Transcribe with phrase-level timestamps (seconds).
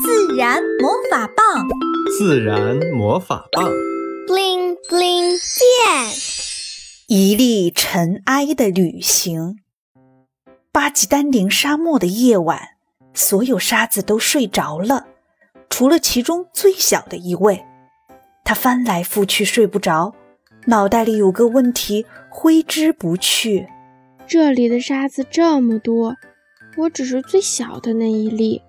[0.00, 1.68] 自然魔法棒，
[2.18, 3.64] 自然魔法棒
[4.26, 6.12] ，bling bling 变。
[7.08, 9.58] 一粒尘埃的旅行。
[10.72, 12.60] 巴吉丹林沙漠的夜晚，
[13.12, 15.06] 所有沙子都睡着了，
[15.68, 17.62] 除了其中最小的一位。
[18.44, 20.14] 他翻来覆去睡不着，
[20.66, 23.68] 脑袋里有个问题挥之不去：
[24.26, 26.14] 这里的沙子这么多，
[26.78, 28.62] 我只是最小的那一粒。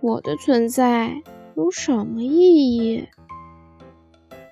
[0.00, 1.10] 我的存在
[1.56, 3.08] 有什么意义？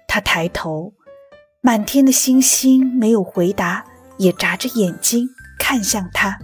[0.08, 0.92] 他抬头，
[1.60, 3.84] 满天的星星没有回答，
[4.16, 5.28] 也眨着眼睛
[5.58, 6.36] 看向他。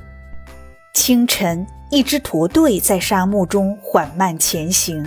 [0.94, 5.04] 清晨，一支驼队在沙漠中缓慢前行。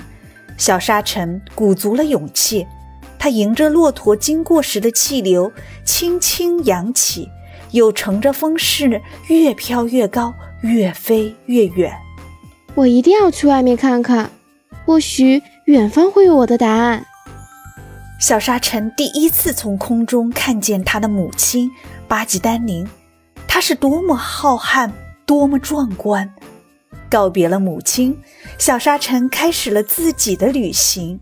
[0.58, 2.68] 小沙尘鼓足了勇气，
[3.18, 5.50] 他迎着骆驼经过时的气流，
[5.86, 7.30] 轻轻扬起，
[7.72, 11.94] 又乘着风势越飘越高，越飞越远。
[12.76, 14.30] 我一定要去外面看看，
[14.86, 17.06] 或许远方会有我的答案。
[18.20, 21.72] 小沙尘第一次从空中看见他的母亲
[22.08, 22.86] 巴吉丹宁，
[23.48, 24.92] 她是多么浩瀚，
[25.26, 26.34] 多么壮观！
[27.10, 28.18] 告别了母亲，
[28.58, 31.20] 小沙尘开始了自己的旅行。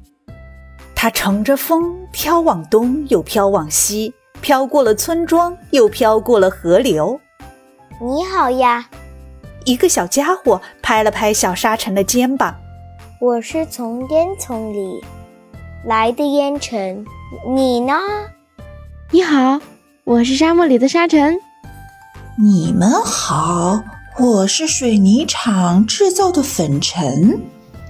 [0.96, 7.20] 他乘着风飘往东，又飘往西，飘过了村庄，又飘过了河流。
[8.02, 8.90] 你好呀。
[9.66, 12.54] 一个小家伙拍了拍小沙尘的肩膀
[13.20, 15.02] ：“我是从烟囱里
[15.86, 17.06] 来的烟尘，
[17.48, 17.94] 你呢
[19.12, 19.62] ？”“你好，
[20.04, 21.40] 我是沙漠里的沙尘。
[22.38, 23.82] ”“你们好，
[24.20, 27.40] 我是水泥厂制造的粉尘。”“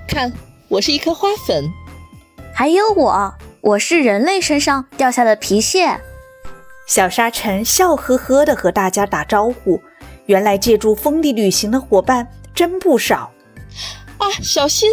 [0.08, 0.32] 看，
[0.68, 1.66] 我是一颗花粉。
[2.54, 6.00] ”“还有我，我是人类身上掉下的皮屑。”
[6.86, 9.82] 小沙尘笑呵呵地和大家打招呼。
[10.26, 13.32] 原来借助风力旅行的伙伴真不少，
[14.18, 14.30] 啊！
[14.42, 14.90] 小心！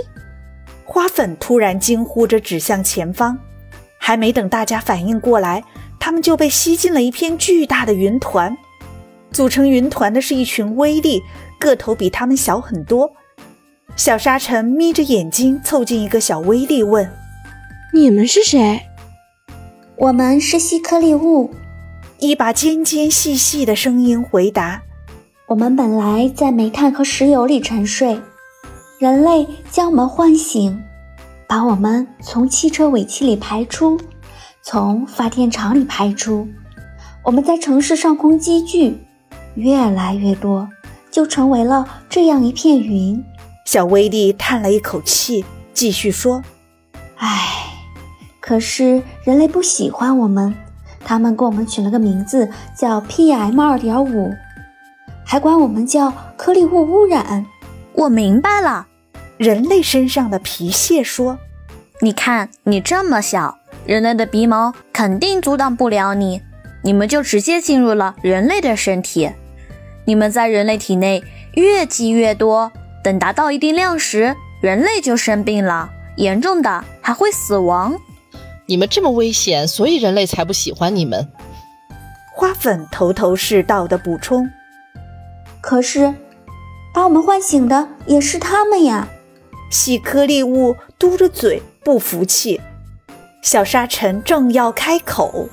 [0.84, 3.38] 花粉突然惊呼着指向前方，
[3.98, 5.62] 还没等大家反应过来，
[6.00, 8.56] 他们就被吸进了一片巨大的云团。
[9.30, 11.22] 组成云团的是一群威力，
[11.60, 13.12] 个头比他们小很多。
[13.94, 17.08] 小沙尘眯着眼睛凑近一个小威力问
[17.94, 18.80] ：“你们是谁
[19.96, 21.54] ？”“我们是细颗粒物。”
[22.18, 24.82] 一把尖尖细细的声音回答。
[25.50, 28.20] 我们本来在煤炭和石油里沉睡，
[29.00, 30.80] 人类将我们唤醒，
[31.48, 33.98] 把我们从汽车尾气里排出，
[34.62, 36.46] 从发电厂里排出。
[37.24, 38.96] 我们在城市上空积聚，
[39.56, 40.68] 越来越多，
[41.10, 43.20] 就成为了这样一片云。
[43.66, 45.44] 小威力叹了一口气，
[45.74, 46.44] 继续说
[47.18, 47.74] ：“唉，
[48.38, 50.54] 可是人类不喜欢我们，
[51.04, 54.32] 他们给我们取了个名字，叫 PM 二点五。”
[55.30, 57.46] 还管我们叫颗粒物污染。
[57.92, 58.88] 我明白了，
[59.36, 61.38] 人类身上的皮屑说
[62.02, 66.42] ：“你看，你这么小，人类的鼻毛肯定阻挡不了你，
[66.82, 69.30] 你们就直接进入了人类的身体。
[70.04, 71.22] 你们在人类体内
[71.54, 72.72] 越积越多，
[73.04, 77.94] 等达到一定量时，人类就生病了，严重的还会死亡。
[78.66, 81.28] 你们这么危险，所以人类才不喜欢你们。”
[82.34, 84.50] 花粉头头是道的补充。
[85.60, 86.14] 可是，
[86.92, 89.08] 把我们唤醒的也是他们呀！
[89.70, 92.60] 细颗粒物嘟着嘴不服气。
[93.42, 95.48] 小沙尘正要开口，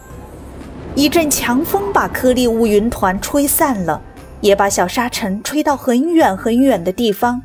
[0.96, 4.02] 一阵强风把颗粒物云团吹散了，
[4.42, 7.42] 也把小沙尘吹到很远很远的地方。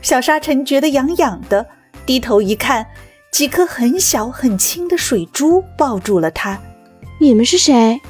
[0.00, 1.66] 小沙尘觉得痒痒的，
[2.06, 2.86] 低头一看，
[3.30, 6.58] 几颗很小很轻的水珠抱住了他。
[7.20, 8.00] 你们是谁？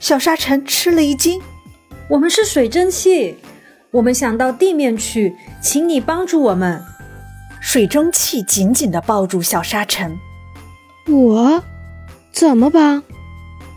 [0.00, 1.40] 小沙尘吃了一惊。
[2.08, 3.36] 我们是水蒸气，
[3.90, 6.80] 我们想到地面去，请你帮助我们。
[7.60, 10.16] 水蒸气紧紧地抱住小沙尘。
[11.08, 11.62] 我
[12.32, 13.02] 怎么帮？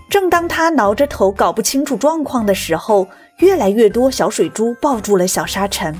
[0.09, 3.07] 正当他挠着头搞不清楚状况的时候，
[3.37, 5.99] 越来越多小水珠抱住了小沙尘，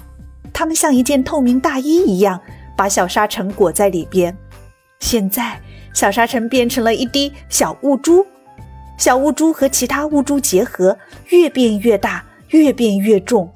[0.53, 2.40] 它们像一件透明大衣一样，
[2.78, 4.37] 把小沙尘裹在里边。
[4.99, 5.59] 现在，
[5.93, 8.25] 小沙尘变成了一滴小雾珠。
[8.99, 10.97] 小雾珠和其他雾珠结合，
[11.29, 13.49] 越变越大，越变越重，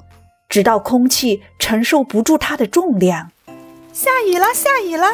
[0.47, 3.29] 直到空气承受不住它的重量。
[3.91, 5.05] 下雨了，下雨了！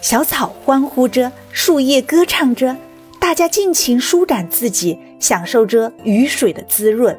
[0.00, 2.74] 小草欢呼着，树叶歌唱着，
[3.20, 7.16] 大家尽情舒展自己，享受着雨水的滋润。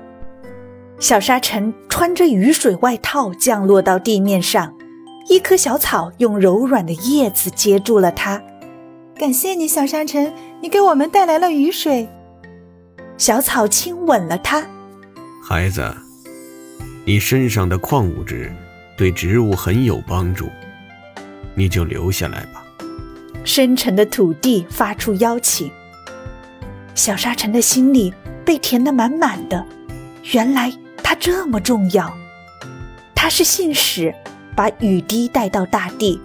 [1.00, 4.76] 小沙尘穿着雨水外套降落到地面上，
[5.30, 8.42] 一棵小草用柔软的叶子接住了它。
[9.16, 12.10] 感谢你，小沙尘，你给我们带来了雨水。
[13.18, 14.64] 小草亲吻了它，
[15.44, 15.92] 孩子，
[17.04, 18.54] 你身上的矿物质
[18.96, 20.48] 对植物很有帮助，
[21.56, 22.64] 你就留下来吧。
[23.44, 25.72] 深沉的土地发出邀请。
[26.94, 28.14] 小沙尘的心里
[28.46, 29.66] 被填得满满的。
[30.32, 30.72] 原来
[31.02, 32.16] 它这么重要，
[33.16, 34.14] 它是信使，
[34.56, 36.20] 把雨滴带到大地；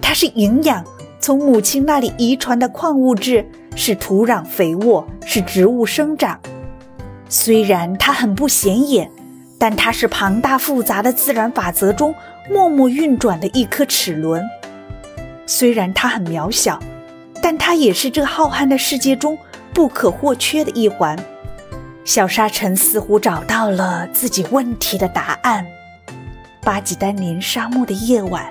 [0.00, 0.84] 它是营养，
[1.20, 3.48] 从母亲那里遗传的矿物质，
[3.80, 6.38] 是土壤肥沃，是植物生长。
[7.30, 9.10] 虽然它很不显眼，
[9.58, 12.14] 但它是庞大复杂的自然法则中
[12.50, 14.46] 默默运转的一颗齿轮。
[15.46, 16.78] 虽然它很渺小，
[17.40, 19.38] 但它也是这浩瀚的世界中
[19.72, 21.18] 不可或缺的一环。
[22.04, 25.66] 小沙尘似乎找到了自己问题的答案。
[26.62, 28.44] 巴吉丹林沙漠的夜晚，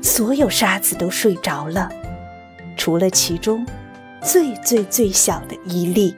[0.00, 1.90] 所有沙子都睡着了，
[2.76, 3.66] 除了其中
[4.22, 6.14] 最最最小的一粒。